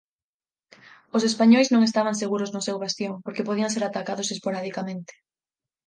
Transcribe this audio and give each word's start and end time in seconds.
Os 1.15 1.23
españois 1.29 1.67
non 1.73 1.81
estaban 1.83 2.15
seguros 2.21 2.49
no 2.51 2.61
seu 2.67 2.75
bastión 2.83 3.13
porque 3.23 3.45
podían 3.47 3.73
ser 3.75 3.83
atacados 3.85 4.31
esporadicamente. 4.35 5.13